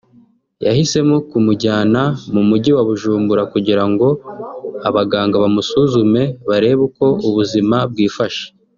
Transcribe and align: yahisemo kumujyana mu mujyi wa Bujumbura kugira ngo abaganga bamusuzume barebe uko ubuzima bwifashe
yahisemo 0.65 1.15
kumujyana 1.29 2.01
mu 2.33 2.41
mujyi 2.49 2.71
wa 2.77 2.83
Bujumbura 2.87 3.43
kugira 3.53 3.83
ngo 3.91 4.07
abaganga 4.87 5.35
bamusuzume 5.43 6.21
barebe 6.47 6.81
uko 6.89 7.05
ubuzima 7.27 7.77
bwifashe 7.91 8.45